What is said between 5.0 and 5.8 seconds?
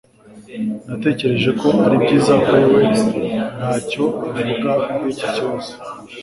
iki kibazo